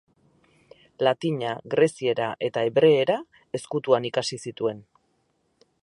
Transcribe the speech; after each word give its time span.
Latina, 1.07 1.51
greziera 1.73 2.29
eta 2.49 2.65
hebreera 2.69 3.19
ezkutuan 3.61 4.09
ikasi 4.11 4.41
zituen. 4.49 4.83